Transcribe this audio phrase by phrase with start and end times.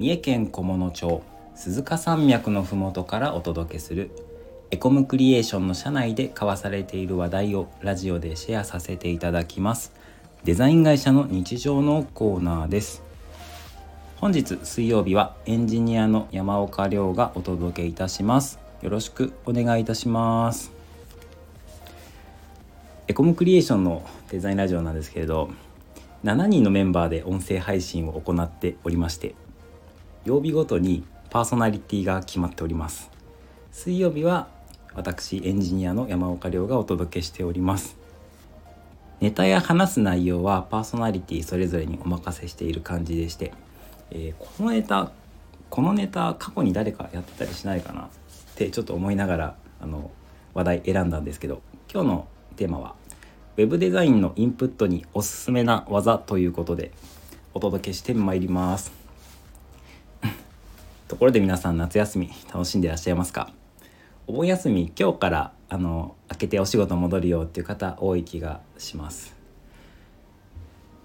[0.00, 1.22] 三重県菰野町
[1.54, 4.10] 鈴鹿山脈のふもとからお届けする
[4.70, 9.92] エコムクリエーションの社内で交わされている話題をラジオでシェアさせていただきます。
[10.42, 13.02] デザイン会社の日常のコーナーです。
[14.16, 18.58] 本日水曜日はエンジニアの山岡亮がお届けいたします。
[18.80, 20.72] よろしくお願いいたします。
[23.06, 25.50] エコムクリエーションのデザインラジオなんですけれど
[26.24, 29.34] 7人のメンバーで音声配信を行っておりまして
[30.24, 33.10] 曜日ごとにパーソナリティが決まっております。
[33.72, 34.48] 水曜日は
[34.94, 37.96] 私エンジニアの山岡亮がお届けしております。
[39.20, 43.52] ネタや話す内容はパーソナリティそれぞれにお任せしている感じでして、
[44.10, 45.12] えー、このネタ
[45.68, 48.06] このネタ過去に誰かやってたりしないかなっ
[48.56, 50.10] てちょっと思いながらあの
[50.52, 51.62] 話題選んだんですけど
[51.92, 52.94] 今日のテーマは
[53.56, 56.92] Web デザインのインプットにおすすめな技ということで
[57.54, 58.99] お届けしてまいります。
[61.10, 63.52] ところで皆さん夏休み楽しんでいらっしゃいますか？
[64.28, 69.34] お盆休み今日からあの開けてお仕事戻るよっていう方多い気がします。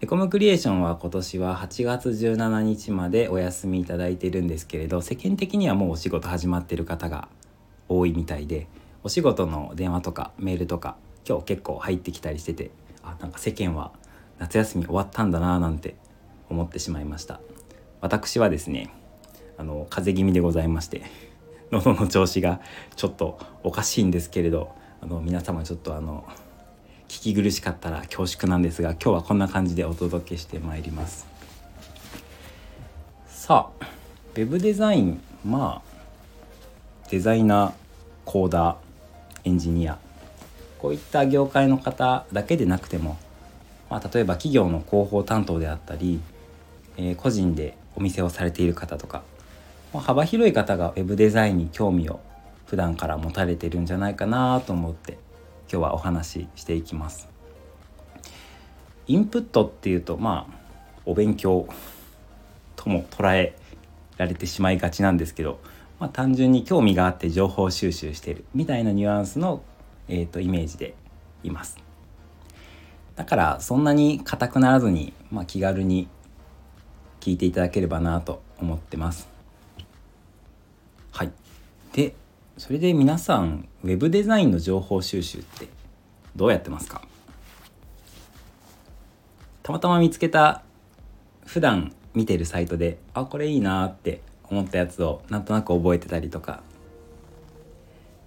[0.00, 7.28] エコムクリエーションは今年は8月17日までお休みいただいてるんですけれど世間的にはもうお仕事始まってる方が
[7.90, 8.68] 多いみたいで
[9.02, 10.96] お仕事の電話とかメールとか
[11.28, 12.70] 今日結構入ってきたりしてて
[13.02, 13.92] あなんか世間は
[14.38, 15.96] 夏休み終わったんだなーなんて
[16.48, 17.42] 思ってしまいました。
[18.00, 18.94] 私はですね
[19.60, 21.02] あの風邪気味でございまして
[21.70, 22.60] 喉の調子が
[22.96, 24.70] ちょっとおかしいんですけれど
[25.02, 26.24] あの皆様ちょっとあの
[27.08, 31.26] 聞き苦しかったら恐縮なんですが今日はこんな感じでお届けしてまいります。
[33.26, 33.86] さあ
[34.34, 35.90] ウェブデザインまあ
[37.10, 37.72] デザイナー
[38.24, 38.76] コーダー
[39.44, 39.98] エンジニア
[40.78, 43.18] こういった業界の方だけでなくても、
[43.90, 46.20] まあ、例えば企業の広報担当であったり、
[46.96, 49.22] えー、個人でお店をされている方とか
[49.98, 52.20] 幅広い方が web デザインに興味を
[52.66, 55.18] 普段から持たれてるんじゃないかなと思って
[55.70, 57.28] 今日はお話ししていきます。
[59.08, 60.60] インプットっていうとまあ
[61.04, 61.66] お勉強
[62.76, 63.56] とも捉え
[64.16, 65.58] られてしまいがちなんですけど、
[65.98, 69.62] まあ、単純に興味があって情報収集してるみたいなニュアンスの、
[70.08, 70.94] えーと、イメージで
[71.42, 71.78] います。
[73.16, 76.08] だからそんなに硬くならずに、まあ、気軽に
[77.20, 79.29] 聞いていただければなと思ってます。
[81.12, 81.32] はい。
[81.92, 82.14] で
[82.56, 85.68] それで皆さん web デザインの情報収集って
[86.36, 87.02] どうやってますか？
[89.62, 90.62] たまたま見つけた
[91.46, 96.62] 普段見てるサイトであこれいいなって思ったやつをなんとなく覚えてたりとか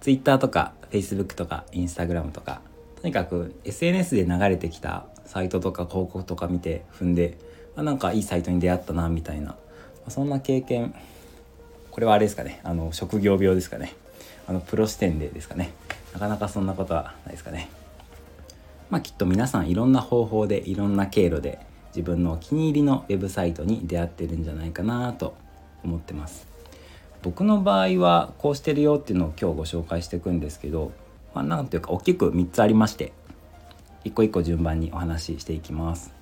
[0.00, 2.60] Twitter とか Facebook とか Instagram とか
[3.00, 7.38] とにかく SNS で流れてきたサイトとか広告とか見て踏んで
[7.76, 9.56] あなんかいいサイトに出会ったなみたいな
[10.08, 10.94] そんな経験
[11.98, 12.60] これはあれですかね。
[12.62, 13.96] あの職業病ですかね。
[14.46, 15.72] あのプロ視点でですかね。
[16.12, 17.68] なかなかそんなことはないですかね。
[18.88, 25.34] まあきっと皆さんいろんな方法でいろんな経路で自分のお気に入りのウェブサイトに出会ってるんじゃないかなと
[25.82, 26.46] 思ってます。
[27.22, 30.92] 僕の場合はこうしてるよっていうのを今日ご紹介していくんですけど
[31.34, 33.12] まあなんていうか大きく3つありまして
[34.04, 36.14] 一個一個順番にお話ししていきます。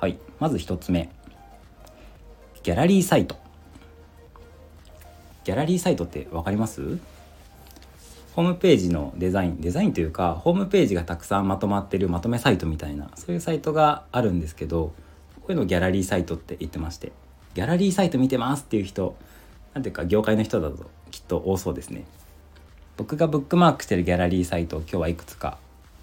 [0.00, 0.18] はい。
[0.38, 1.08] まず1つ目。
[2.62, 3.47] ギャラリーサイト。
[5.48, 6.98] ギャラリーサイトって分かります？
[8.34, 14.92] ホームページのデザインデザインというかホームページがたくさんまとまってるまとめサイトみたいなそういうサイトがあるんですけど
[15.36, 17.12] こういうのをギャラリーサイトって言ってまして
[17.54, 19.16] ギャラリーサイト見てますっていう人
[19.72, 22.04] 何ていうか業界の人だときっと多そうですね。
[22.98, 25.56] 僕がブックマークしてるギャラリーサイトを今日はいくつか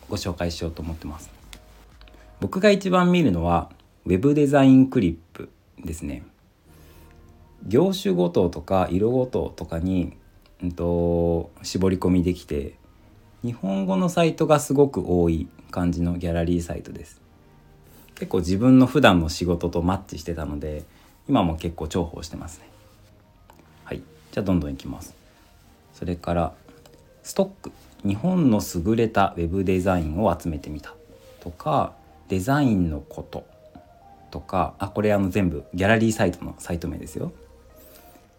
[0.09, 1.29] ご紹介しようと思ってます。
[2.39, 3.69] 僕が一番見るのは
[4.07, 5.49] Web デザインクリップ
[5.83, 6.23] ですね。
[7.67, 10.17] 業種ごととか色ごととかに、
[10.61, 12.75] うんと、絞り込みできて
[13.43, 17.21] 日本語のサイトがすごく多い感じのギャラリーサイトです。
[18.15, 20.83] 結構自分の普段の仕事とマッチしてたので
[21.27, 22.69] 今も結構重宝してますね。
[23.83, 24.01] はい。
[24.31, 25.13] じゃあどんどんいきます。
[25.93, 26.53] それから
[27.23, 27.71] ストック。
[28.07, 30.93] 日本の優れた web デザインを集めてみた。
[31.39, 31.93] とか
[32.29, 33.45] デザインのこと。
[34.31, 37.31] とかあこれあの全部ギャラリーサイトのサイト名ですよ。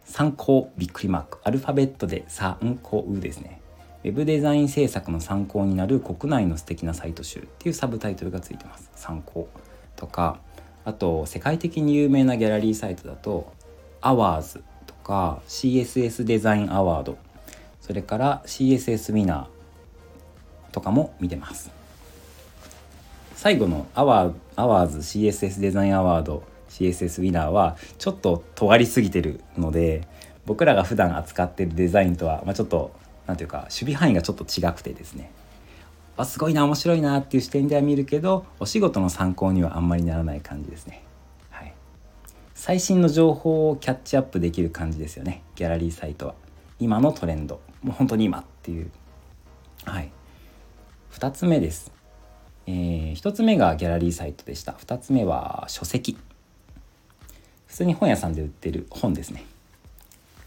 [0.06, 3.61] 参考びっくりマークアルファベットで参考ですね。
[4.05, 8.88] ウェブデザイン制作の参考になる国内の素敵なサイト集っていうサブタイトルがついてます。
[8.94, 9.49] 参考
[9.97, 10.38] とか
[10.85, 13.53] あと世界的に有名なギャラリーサイトだと
[14.00, 17.19] アワーズとか CSS デザインアワード。
[17.81, 21.70] それから CSS ウィナーとかも見てます。
[23.35, 26.44] 最後のアワアワーズ CSS デザインアワード
[26.76, 30.06] CSS ウィナーはちょっと尖りすぎてるので
[30.44, 32.93] 僕らが普段扱ってるデザインとは、まあ、ちょっと
[33.26, 35.31] 何ていうか守備範囲がちょっと違くてですね
[36.19, 41.02] あすごいな面白いなっていう視点では見るけどお仕事の参考にはあんまりならない感じですね。
[41.50, 41.75] はい、
[42.55, 46.34] 最新の情報をキャッチアップできる感じですよねギャラリーサイトは。
[46.79, 48.90] 今のトレンドもう本当に今っていう。
[49.84, 50.11] はい、
[51.12, 51.93] 2つ目です。
[52.67, 56.19] えー、1つ目がギャラリーサイトでした2つ目は書籍
[57.76, 59.44] 通に本屋さんで売ってる本ですね。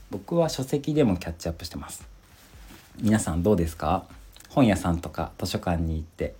[0.10, 2.08] 僕は書籍でもキャッチアップしてます。
[3.00, 4.06] 皆さんどうですか？
[4.50, 6.34] 本屋さんとか図書館に行って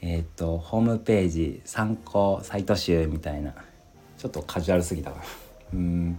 [0.00, 3.54] えっ、ー、とホームページ参考サイト集みたいな。
[4.18, 5.24] ちょっとカジュアルすぎたかな。
[5.74, 6.18] うん。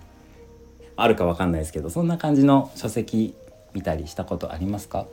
[0.95, 3.35] あるかわかんないですけどそんな感じの書籍
[3.73, 5.07] 見たりしたことありますか？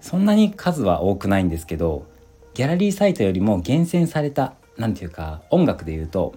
[0.00, 2.06] そんなに数は多くないんですけど
[2.54, 6.34] ギャラリーサイトよりも厳選された何て言うか音楽で言うと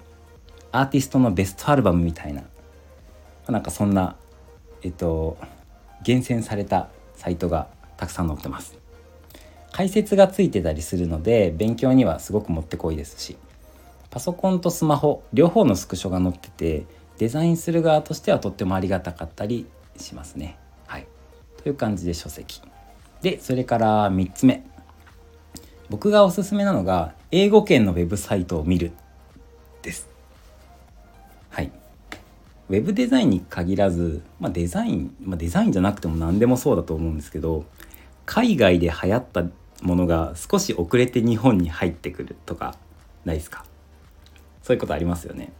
[0.74, 2.44] アーティストのベストアルバムみたいな。
[3.48, 4.16] なんかそんな
[4.82, 5.38] えっと
[6.04, 8.78] 厳選されたサイトがたくさん載ってます。
[9.72, 13.38] 解説がついてたりするので勉強にはすごくもってこいですし。
[14.10, 16.86] パソコンとスマホ両方のスクショが載ってて
[17.18, 19.68] デザインする側としてはとってもありがたかったり
[19.98, 20.58] しますね。
[20.88, 21.08] はい。
[21.62, 22.62] という感じで書籍。
[23.22, 24.64] でそれから3つ目。
[25.90, 28.92] 僕がおすすめなのが英語圏のウェブサイトを見る。
[32.70, 37.66] ウェブデザインに限らず、まあ、デザイン、まあ、デザインじゃなくても何でもそうだと思うんですけど
[38.26, 39.44] 海外で流行った
[39.82, 42.76] ものが少し遅れて日本に入ってくるとか
[43.26, 43.66] ないですか？
[44.62, 45.52] そういうことありますよね。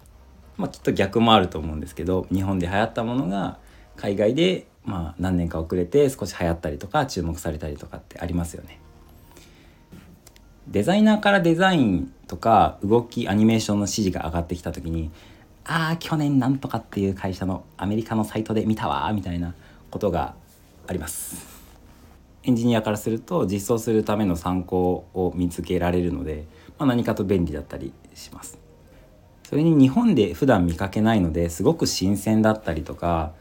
[0.56, 3.58] まあ、きっと逆もあると思うんですけど日本で流行ったものが
[3.98, 8.80] 海外でまあ何年か遅れて少し流行ったりとか注目されたりとかってありますよね。
[10.70, 15.12] デザイナーからデザインとか動きアニメーションの指示が上がってきた時に
[15.66, 19.54] ああ去年なんとかっていう会社のアメリカのサイトで見たわみたいな
[19.90, 20.36] ことが
[20.88, 21.54] あります。
[22.44, 26.46] エンジニアからすると実装するための参考を見つけられるので、
[26.78, 28.58] まあ、何かと便利だったりします。
[29.48, 33.34] それに日本で普段見かけないのですごく新鮮だったりとか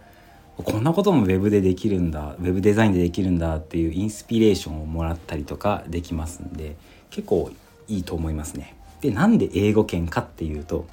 [0.59, 6.77] こんなことも web でできるんだ web デザインでできるんだっていうインスピレーションをもらったりとかできますんで
[7.11, 7.51] 結構
[7.89, 8.77] いいと思いますね。
[9.01, 10.87] でなんで英語圏かっていうと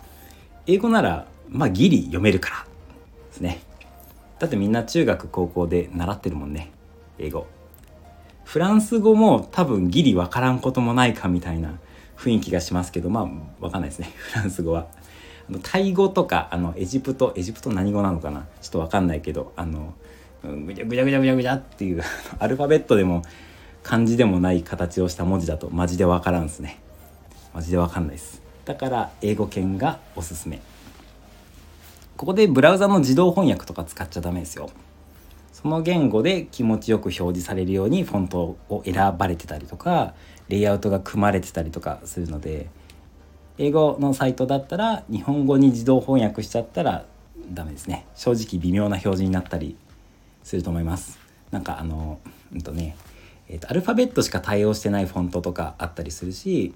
[0.69, 2.67] 英語ならまあギリ読めるから
[3.29, 3.59] ですね。
[4.37, 6.69] だってみんな中学高校で習ってるもんね
[7.17, 7.47] 英語。
[8.43, 11.79] フランス語も多分ギリわからんこともないかみたいな
[12.15, 14.85] 雰囲気がしますけどまあわかんないですね フランス語は。
[15.63, 19.95] タイ語とかあのエジプトエジプト何語なのかなちょっと分かんないけどあの
[20.43, 22.03] ぐちゃぐちゃぐちゃぐちゃぐちゃっていう
[22.37, 23.23] アルファベットでも
[23.81, 26.79] 漢字でもない形をした文字だとマジで分からんですね
[27.55, 30.61] マジで分かんないですだから英語圏がおすすめ。
[32.17, 34.69] ここでブラウザの自動翻訳とか使っちゃダメですよ。
[35.53, 40.13] その言語で気持ちよく表示されるようにフォントを選ばれてたりとか
[40.49, 42.69] レイアウトが組まれてたりとかするので
[43.57, 47.05] 英語のサイトだったら日本語に自動翻訳しちゃったら
[47.51, 48.05] ダメですね。
[48.13, 49.75] 正直微妙な表示になったり
[50.43, 51.17] すると思います。
[51.49, 52.19] なんかあの
[52.53, 52.95] うんとね
[53.47, 56.75] えーと、アルファベットしか対応してないフォントとかあったりするし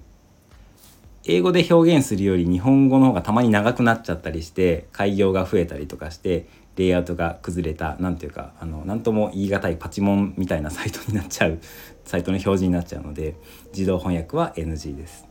[1.26, 11.60] 英語で表現するより日本語の方がたまに長くなっちゃったりして開業が増えたりとかしてレイアウトが崩れた何ていうかあの何とも言い難いパチモンみたいなサイトになっちゃう
[12.04, 13.36] サイトの表示になっちゃうので
[13.72, 15.26] 自動翻訳は NG です。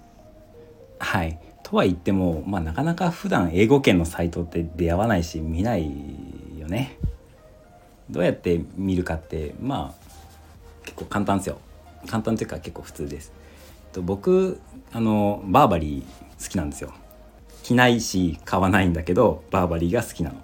[0.99, 5.91] はいとは言っても、まあ、なかなか普段英語圏のサイトって出会わないし見ない
[6.57, 6.97] よね。
[8.09, 10.03] どうやって見るかってまあ
[10.83, 11.59] 結構簡単ですよ。
[12.07, 13.42] 簡単というか結構普通です。
[13.93, 14.59] と僕
[14.91, 16.93] あのバーバリー好きなんですよ。
[17.63, 20.35] 着ないし買わないんだけどバーバリーが好きなの。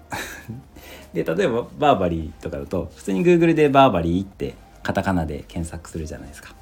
[1.12, 6.54] で例えばバーバリーとかだと普通に Google でバーバリーってカタカナで検索するじゃないですか。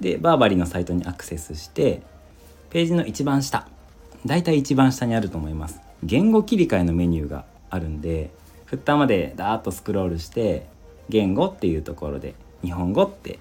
[0.00, 2.02] でバーバリーのサイトにアクセスして
[2.70, 3.68] ページの一番下
[4.24, 8.30] 大体一番下にあると思います言語切り替えのメニューがあるんで
[8.64, 10.66] フッターまでダーッとスクロールして
[11.08, 13.38] 言語っていうところで日本語って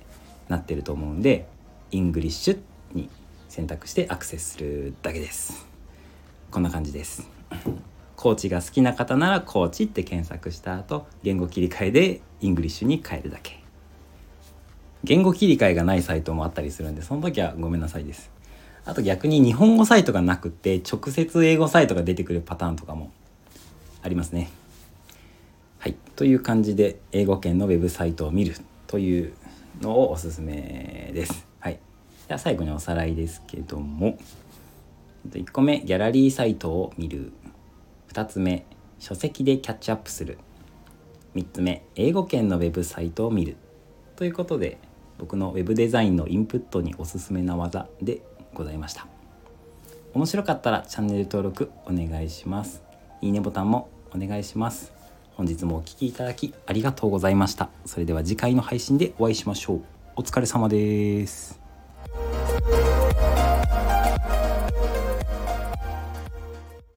[0.50, 1.48] なってると思うんで
[1.92, 3.10] English ってに
[3.50, 5.66] 選択してアクセスするだけです
[6.52, 7.30] こんな感じです
[8.16, 13.60] コーチが好きな方ならコーチって検索した後言語切り替えで English に変えるだけ
[15.04, 18.32] 言語切り替えがないサイトもあったりするんでその時はごめんなさいです
[18.86, 23.12] あと逆に日本語サイトがなくって直接英語サイトが出てくるパターンとかも
[24.02, 24.50] ありますね。
[25.78, 25.96] はい。
[26.16, 28.56] という感じで英語圏のウェブサイトを見る
[28.88, 29.34] という
[29.82, 31.51] のをおすすめです。
[32.32, 32.36] はい。
[32.36, 34.18] では最後におさらいですけども、
[35.30, 37.34] 1個目ギャラリーサイトを見る。
[38.14, 38.66] 2つ目
[39.00, 40.38] 書籍でキャッチアップする。
[41.36, 43.58] 3つ目英語圏のウェブサイトを見る。
[44.16, 44.78] ということで
[45.18, 48.22] 僕のウェブデザインのインプットにおすすめな技で
[48.54, 49.08] ございました。
[50.14, 52.82] 面白かったらチャンネル登録お願いします。
[53.22, 54.94] いいねボタンもお願いします。
[55.36, 57.70] 本日もお聴きいただきありがとうございました。
[57.86, 59.82] それでは次回の配信でお会いしましょう。
[60.16, 61.61] お疲れ様です。